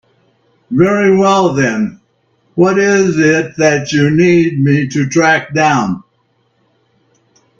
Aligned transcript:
Very 0.71 1.15
well 1.15 1.53
then, 1.53 2.01
what 2.55 2.79
is 2.79 3.19
it 3.19 3.55
that 3.57 3.91
you 3.91 4.09
need 4.09 4.59
me 4.59 4.87
to 4.87 5.07
track 5.07 5.53
down? 5.53 6.03